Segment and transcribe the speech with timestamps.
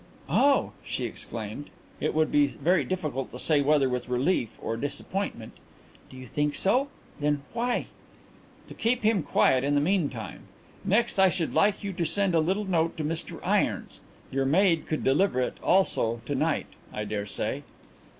[0.31, 1.69] "Oh," she exclaimed
[1.99, 2.47] it would be
[2.85, 5.51] difficult to say whether with relief or disappointment
[6.09, 6.87] "do you think so?
[7.19, 7.85] Then why"
[8.67, 10.47] "To keep him quiet in the meantime.
[10.83, 14.01] Next I should like you to send a little note to Mr Irons
[14.31, 17.61] your maid could deliver it also to night, I dare say?"